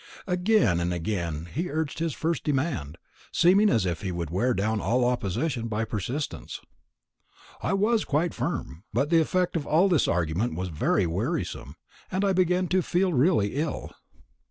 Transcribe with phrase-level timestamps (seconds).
[0.25, 2.97] "Again and again he urged his first demand,
[3.31, 6.59] seeming as if he would wear down all opposition by persistence.
[7.61, 11.75] I was quite firm; but the effect of all this argument was very wearisome,
[12.11, 13.91] and I began to feel really ill.